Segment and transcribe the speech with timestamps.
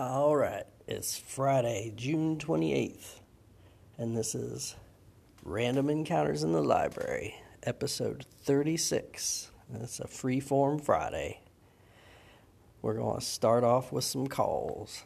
[0.00, 3.20] All right, it's Friday, June 28th,
[3.98, 4.74] and this is
[5.44, 7.34] Random Encounters in the Library,
[7.64, 9.50] episode 36.
[9.74, 11.40] It's a free-form Friday.
[12.80, 15.04] We're going to start off with some calls.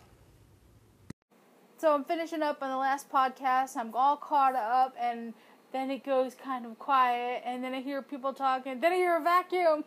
[1.78, 3.76] So I'm finishing up on the last podcast.
[3.76, 5.34] I'm all caught up, and
[5.72, 8.78] then it goes kind of quiet, and then I hear people talking.
[8.78, 9.82] Then I hear a vacuum,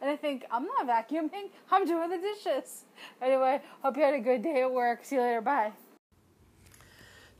[0.00, 1.50] and I think I'm not vacuuming.
[1.70, 2.84] I'm doing the dishes.
[3.20, 5.04] Anyway, hope you had a good day at work.
[5.04, 5.40] See you later.
[5.40, 5.72] Bye.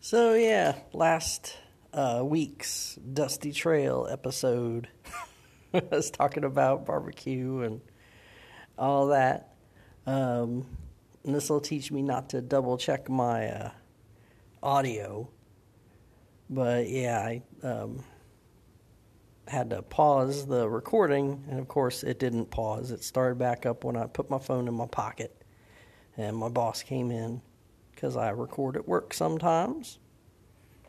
[0.00, 1.56] So, yeah, last
[1.92, 4.88] uh, week's Dusty Trail episode
[5.90, 7.80] was talking about barbecue and
[8.78, 9.54] all that.
[10.06, 10.66] Um,
[11.24, 13.70] this will teach me not to double check my uh,
[14.62, 15.28] audio.
[16.48, 18.04] But yeah, I um,
[19.48, 22.90] had to pause the recording, and of course, it didn't pause.
[22.90, 25.42] It started back up when I put my phone in my pocket,
[26.16, 27.42] and my boss came in
[27.94, 29.98] because I record at work sometimes.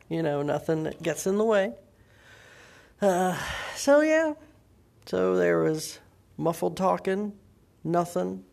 [0.09, 1.73] You know, nothing that gets in the way.
[3.01, 3.37] Uh,
[3.75, 4.33] so yeah,
[5.05, 5.99] so there was
[6.37, 7.33] muffled talking,
[7.83, 8.43] nothing,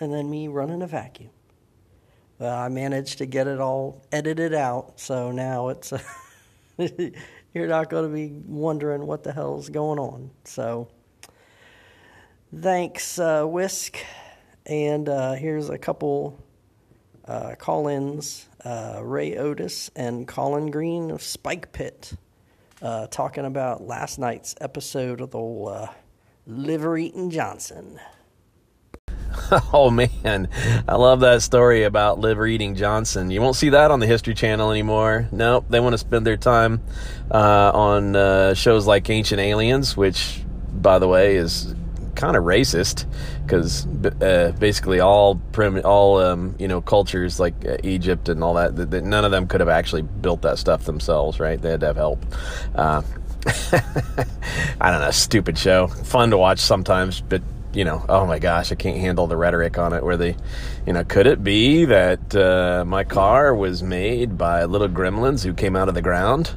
[0.00, 1.30] and then me running a vacuum.
[2.38, 5.92] Well, I managed to get it all edited out, so now it's
[7.54, 10.30] you're not going to be wondering what the hell's going on.
[10.44, 10.88] So,
[12.54, 13.98] thanks, uh, Whisk,
[14.66, 16.38] and uh, here's a couple
[17.26, 22.14] uh, call-ins: uh, Ray Otis and Colin Green of Spike Pit,
[22.80, 25.92] uh, talking about last night's episode of the uh,
[26.46, 28.00] Liver Eating Johnson.
[29.74, 30.48] Oh man,
[30.88, 33.30] I love that story about liver eating Johnson.
[33.30, 35.28] You won't see that on the History Channel anymore.
[35.30, 36.80] Nope, they want to spend their time
[37.30, 41.74] uh, on uh, shows like Ancient Aliens, which, by the way, is
[42.14, 43.06] kind of racist
[43.44, 43.86] because
[44.22, 48.90] uh, basically all prim- all um, you know cultures like uh, Egypt and all that,
[48.90, 51.60] that, none of them could have actually built that stuff themselves, right?
[51.60, 52.24] They had to have help.
[52.74, 53.02] Uh,
[54.80, 57.42] I don't know, stupid show, fun to watch sometimes, but
[57.74, 60.02] you know, oh my gosh, I can't handle the rhetoric on it.
[60.02, 60.36] Where they,
[60.86, 65.54] you know, could it be that uh, my car was made by little gremlins who
[65.54, 66.54] came out of the ground?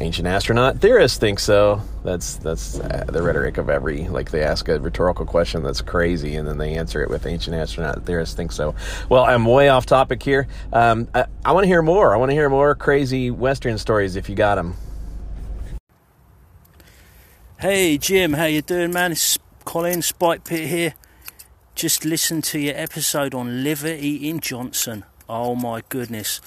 [0.00, 1.80] Ancient astronaut theorists think so.
[2.02, 6.34] That's that's uh, the rhetoric of every like they ask a rhetorical question that's crazy
[6.34, 8.74] and then they answer it with ancient astronaut theorists think so.
[9.08, 10.48] Well, I'm way off topic here.
[10.72, 12.12] Um, I, I want to hear more.
[12.12, 14.74] I want to hear more crazy Western stories if you got them.
[17.60, 19.12] Hey Jim, how you doing, man?
[19.12, 20.94] It's Colin Spike Pit here.
[21.74, 25.04] Just listen to your episode on liver eating Johnson.
[25.28, 26.40] Oh my goodness,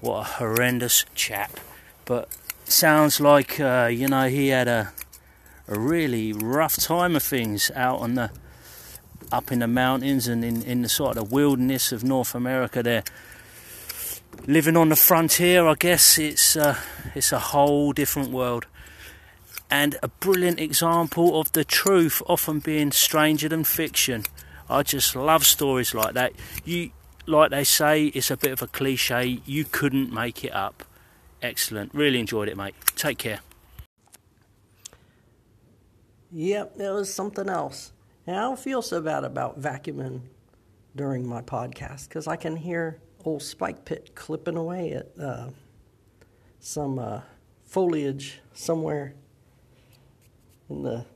[0.00, 1.60] what a horrendous chap!
[2.04, 2.28] But
[2.64, 4.92] sounds like uh, you know he had a
[5.68, 8.30] a really rough time of things out on the
[9.32, 13.04] up in the mountains and in, in the sort of wilderness of North America there.
[14.46, 16.78] Living on the frontier, I guess it's uh,
[17.14, 18.66] it's a whole different world
[19.70, 24.24] and a brilliant example of the truth often being stranger than fiction.
[24.68, 26.32] I just love stories like that.
[26.64, 26.90] You
[27.26, 29.40] like they say, it's a bit of a cliche.
[29.46, 30.84] You couldn't make it up.
[31.42, 31.94] Excellent.
[31.94, 32.74] Really enjoyed it, mate.
[32.96, 33.40] Take care.
[36.30, 37.92] Yep, it was something else.
[38.26, 40.22] And I don't feel so bad about vacuuming
[40.96, 45.50] during my podcast because I can hear old Spike Pit clipping away at uh,
[46.60, 47.20] some uh,
[47.64, 49.14] foliage somewhere
[50.82, 51.06] the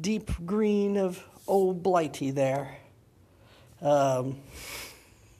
[0.00, 2.78] deep green of old Blighty there.
[3.80, 4.40] Um,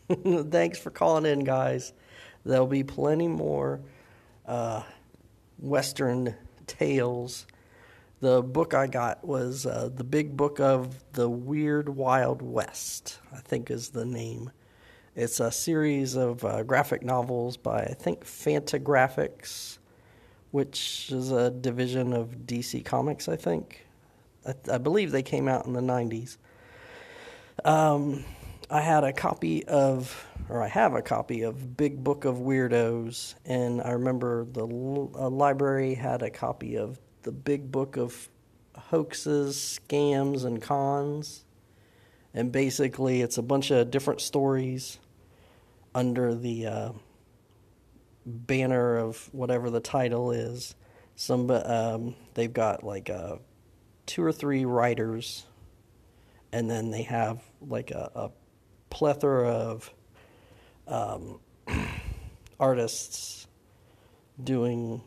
[0.50, 1.92] thanks for calling in, guys.
[2.44, 3.80] There'll be plenty more
[4.46, 4.82] uh,
[5.58, 6.34] Western
[6.66, 7.46] tales.
[8.20, 13.38] The book I got was uh, The Big Book of the Weird Wild West, I
[13.38, 14.50] think is the name.
[15.14, 19.78] It's a series of uh, graphic novels by, I think, Fantagraphics
[20.56, 23.86] which is a division of DC Comics, I think.
[24.46, 26.38] I, I believe they came out in the 90s.
[27.66, 28.24] Um,
[28.70, 33.34] I had a copy of, or I have a copy of Big Book of Weirdos,
[33.44, 38.30] and I remember the library had a copy of the Big Book of
[38.76, 41.44] Hoaxes, Scams, and Cons.
[42.32, 45.00] And basically, it's a bunch of different stories
[45.94, 46.92] under the uh,
[48.26, 50.74] banner of whatever the title is.
[51.14, 53.36] Some um, they've got like uh,
[54.04, 55.46] two or three writers,
[56.52, 58.30] and then they have like a, a
[58.90, 59.90] plethora of
[60.86, 61.40] um,
[62.60, 63.46] artists
[64.42, 65.00] doing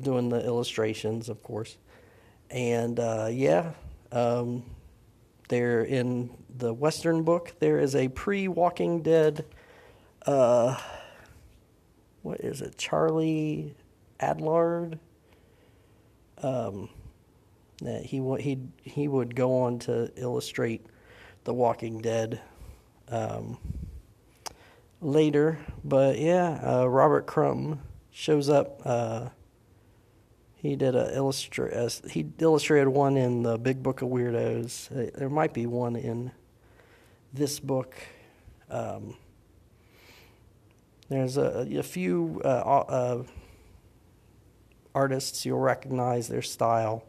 [0.00, 1.76] doing the illustrations, of course.
[2.50, 3.72] And uh, yeah,
[4.10, 4.64] um,
[5.48, 9.44] there in the Western book, there is a pre Walking Dead,
[10.26, 10.78] uh,
[12.22, 13.74] what is it, Charlie
[14.20, 14.98] Adlard?
[16.42, 16.88] Um,
[17.82, 20.86] that he he he would go on to illustrate
[21.44, 22.40] The Walking Dead
[23.08, 23.58] um,
[25.00, 27.80] later, but yeah, uh, Robert Crumb
[28.10, 28.80] shows up.
[28.84, 29.28] Uh,
[30.56, 31.74] he did a illustrate.
[31.74, 34.90] Uh, he illustrated one in the Big Book of Weirdos.
[34.90, 36.30] Uh, there might be one in
[37.32, 37.96] this book.
[38.70, 39.16] Um,
[41.12, 43.22] there's a, a few uh, uh,
[44.94, 47.04] artists you'll recognize their style,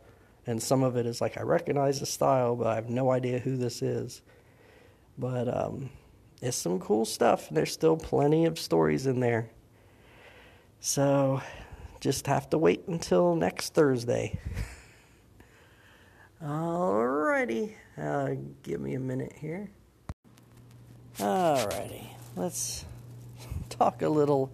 [0.45, 3.39] and some of it is like I recognize the style, but I have no idea
[3.39, 4.21] who this is.
[5.17, 5.89] But um,
[6.41, 7.47] it's some cool stuff.
[7.47, 9.49] And there's still plenty of stories in there.
[10.81, 11.41] So
[12.01, 14.39] just have to wait until next Thursday.
[16.43, 18.31] Alrighty, uh,
[18.63, 19.69] give me a minute here.
[21.17, 22.83] Alrighty, let's
[23.73, 24.51] talk a little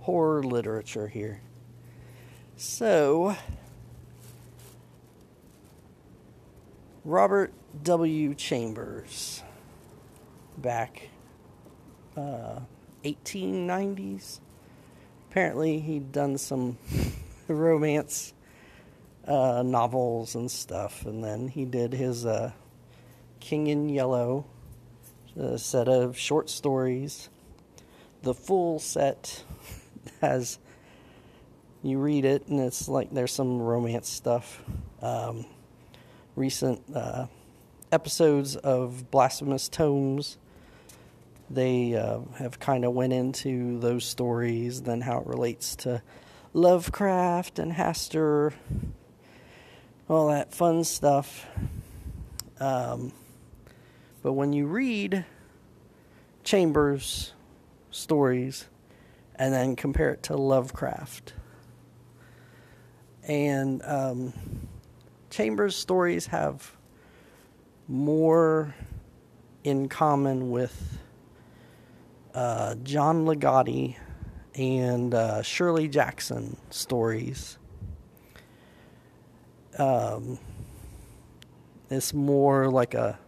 [0.00, 1.40] horror literature here.
[2.56, 3.36] So,
[7.04, 7.52] Robert
[7.82, 8.34] W.
[8.34, 9.42] Chambers,
[10.56, 11.10] back
[12.16, 12.60] uh,
[13.04, 14.40] 1890s,
[15.30, 16.78] apparently he'd done some
[17.48, 18.32] romance
[19.26, 22.52] uh, novels and stuff, and then he did his uh,
[23.40, 24.46] King in Yellow,
[25.36, 27.28] a set of short stories.
[28.22, 29.44] The full set
[30.20, 30.58] has
[31.82, 34.62] you read it, and it's like there's some romance stuff.
[35.00, 35.46] Um,
[36.36, 37.26] recent uh,
[37.90, 40.38] episodes of Blasphemous Tomes
[41.52, 46.02] they uh, have kind of went into those stories, then how it relates to
[46.54, 48.54] Lovecraft and Hastur,
[50.08, 51.46] all that fun stuff.
[52.58, 53.12] Um,
[54.22, 55.26] but when you read
[56.42, 57.32] Chambers
[57.92, 58.66] stories
[59.36, 61.34] and then compare it to Lovecraft,
[63.26, 64.32] and um,
[65.30, 66.76] Chambers stories have
[67.88, 68.74] more
[69.64, 70.98] in common with
[72.34, 73.96] uh, John Ligotti
[74.54, 77.58] and uh, Shirley Jackson stories.
[79.78, 80.38] Um,
[81.90, 83.18] it's more like a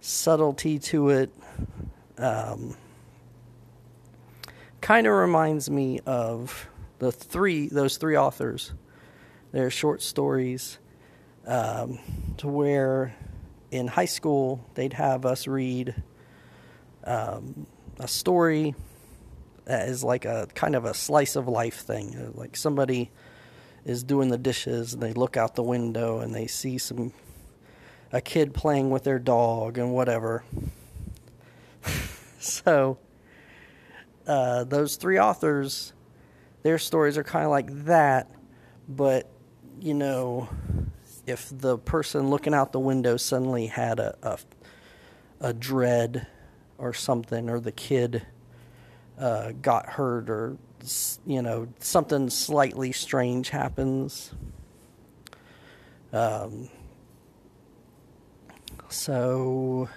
[0.00, 1.30] subtlety to it.
[2.18, 2.76] Um,
[4.84, 8.74] kind of reminds me of the three those three authors.
[9.50, 10.78] Their short stories,
[11.46, 11.98] um,
[12.36, 13.16] to where
[13.70, 15.94] in high school they'd have us read
[17.04, 17.66] um,
[17.98, 18.74] a story
[19.64, 22.14] that is like a kind of a slice of life thing.
[22.14, 23.10] Uh, like somebody
[23.86, 27.14] is doing the dishes and they look out the window and they see some
[28.12, 30.44] a kid playing with their dog and whatever.
[32.38, 32.98] so
[34.26, 35.92] uh, those three authors,
[36.62, 38.30] their stories are kind of like that,
[38.88, 39.30] but
[39.80, 40.48] you know,
[41.26, 44.38] if the person looking out the window suddenly had a a,
[45.40, 46.26] a dread
[46.78, 48.26] or something, or the kid
[49.18, 50.56] uh, got hurt, or
[51.26, 54.32] you know something slightly strange happens.
[56.12, 56.68] Um,
[58.88, 59.88] so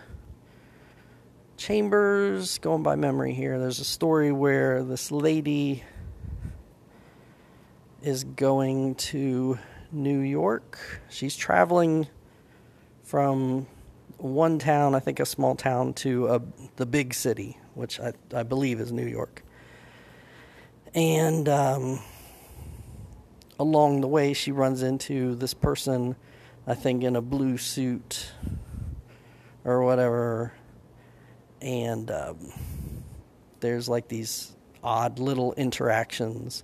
[1.57, 5.83] Chambers, going by memory here, there's a story where this lady
[8.03, 9.57] is going to
[9.91, 10.77] New York.
[11.09, 12.07] She's traveling
[13.01, 13.65] from
[14.17, 16.41] one town, I think a small town, to a,
[16.75, 19.41] the big city, which I, I believe is New York.
[20.93, 21.99] And um,
[23.59, 26.17] along the way, she runs into this person,
[26.67, 28.31] I think, in a blue suit
[29.65, 30.53] or whatever.
[31.61, 32.37] And um,
[33.59, 36.63] there's like these odd little interactions.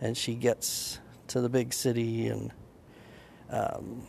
[0.00, 0.98] And she gets
[1.28, 2.52] to the big city and
[3.50, 4.06] um,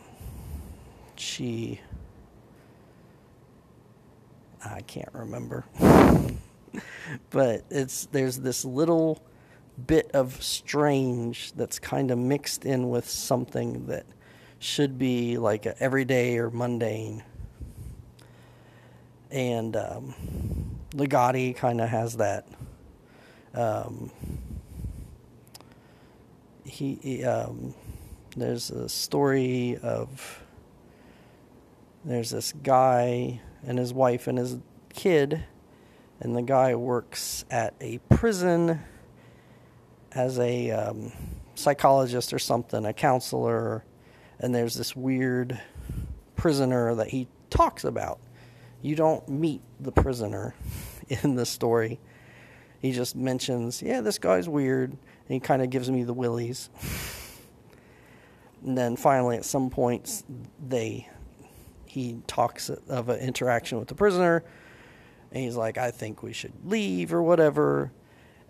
[1.15, 1.79] she
[4.65, 5.63] I can't remember.
[7.29, 9.21] but it's there's this little
[9.85, 14.05] bit of strange that's kind of mixed in with something that
[14.59, 17.23] should be like everyday or mundane.
[19.31, 20.15] And um,
[20.91, 22.47] Ligotti kind of has that.
[23.53, 24.11] Um,
[26.63, 27.73] he, he um,
[28.35, 30.41] there's a story of
[32.03, 34.57] there's this guy and his wife and his
[34.93, 35.43] kid,
[36.19, 38.81] and the guy works at a prison
[40.11, 41.11] as a um,
[41.55, 43.83] psychologist or something, a counselor,
[44.39, 45.59] and there's this weird
[46.35, 48.19] prisoner that he talks about.
[48.85, 50.53] You don't meet the prisoner
[51.09, 51.99] in the story.
[52.79, 54.91] He just mentions, yeah, this guy's weird.
[54.91, 56.69] And he kind of gives me the willies.
[58.63, 60.23] and then finally, at some points,
[60.67, 61.09] they
[61.87, 64.43] he talks of an interaction with the prisoner.
[65.31, 67.91] And he's like, I think we should leave or whatever.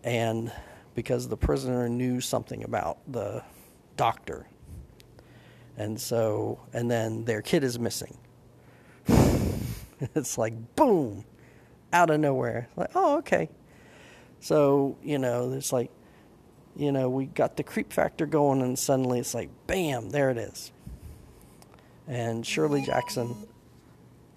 [0.04, 0.52] And
[0.96, 3.42] because the prisoner knew something about the
[3.96, 4.48] doctor.
[5.78, 8.18] And so, and then their kid is missing.
[10.16, 11.26] it's like, boom,
[11.92, 12.70] out of nowhere.
[12.76, 13.50] Like, oh, okay.
[14.40, 15.92] So, you know, it's like,
[16.76, 20.38] you know, we got the creep factor going, and suddenly it's like, bam, there it
[20.38, 20.72] is.
[22.08, 23.48] And Shirley Jackson,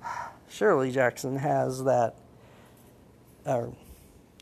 [0.48, 2.14] Shirley Jackson has that,
[3.44, 3.66] uh,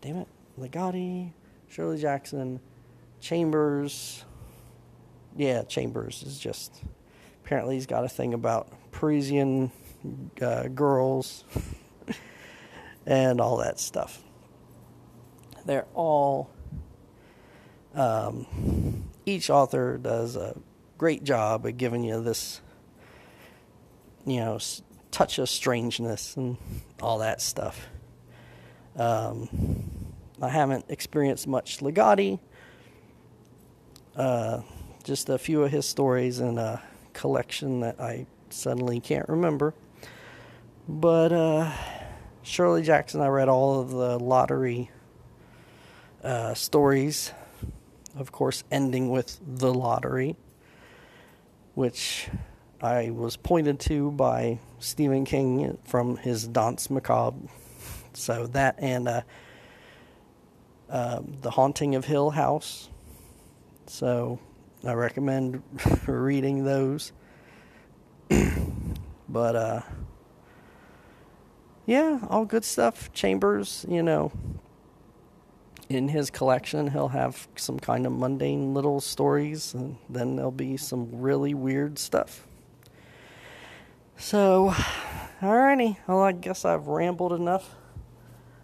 [0.00, 0.28] damn it,
[0.58, 1.32] Ligotti,
[1.68, 2.60] Shirley Jackson,
[3.20, 4.24] Chambers.
[5.36, 6.82] Yeah, Chambers is just,
[7.44, 9.70] apparently he's got a thing about Parisian
[10.40, 11.44] uh, girls
[13.06, 14.22] and all that stuff.
[15.64, 16.50] They're all,
[17.94, 20.56] um, each author does a
[20.98, 22.60] great job of giving you this,
[24.24, 24.58] you know,
[25.10, 26.56] touch of strangeness and
[27.00, 27.88] all that stuff.
[28.96, 29.48] Um,
[30.40, 32.38] I haven't experienced much Ligotti.
[34.14, 34.62] Uh,
[35.04, 39.74] just a few of his stories in a collection that I suddenly can't remember.
[40.88, 41.72] But uh,
[42.42, 44.90] Shirley Jackson, I read all of the lottery
[46.22, 47.32] uh, stories,
[48.16, 50.36] of course, ending with the lottery,
[51.74, 52.28] which
[52.80, 57.48] I was pointed to by Stephen King from his Danse Macabre.
[58.12, 59.22] So that and uh,
[60.88, 62.90] uh, The Haunting of Hill House.
[63.86, 64.38] So
[64.84, 65.64] I recommend
[66.06, 67.12] reading those.
[69.28, 69.80] but uh,
[71.86, 73.12] yeah, all good stuff.
[73.12, 74.32] Chambers, you know,
[75.88, 80.76] in his collection, he'll have some kind of mundane little stories, and then there'll be
[80.76, 82.46] some really weird stuff.
[84.16, 84.74] So,
[85.40, 85.96] alrighty.
[86.08, 87.74] Well, I guess I've rambled enough.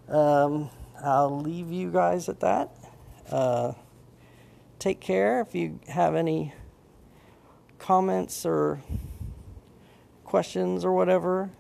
[0.09, 2.71] Um, I'll leave you guys at that.
[3.31, 3.75] Uh,
[4.79, 5.41] take care.
[5.41, 6.55] If you have any
[7.79, 8.83] comments or
[10.25, 11.51] questions or whatever,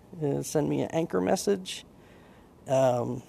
[0.42, 1.85] send me an anchor message.
[2.69, 3.23] Um,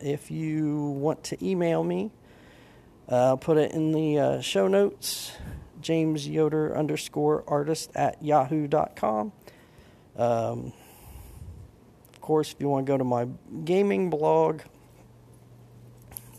[0.00, 2.12] if you want to email me,
[3.08, 5.32] uh, put it in the uh, show notes.
[5.80, 9.32] James Yoder underscore artist at yahoo.com.
[10.16, 10.74] Um,
[12.12, 13.28] of course, if you want to go to my
[13.64, 14.60] gaming blog,